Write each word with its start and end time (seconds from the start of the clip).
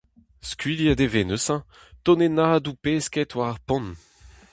Skuilhet 0.49 0.99
e 1.05 1.07
vez 1.13 1.25
neuze 1.27 1.57
tonennadoù 2.03 2.75
pesked 2.83 3.31
war 3.37 3.51
ar 3.51 3.59
pont. 3.67 3.89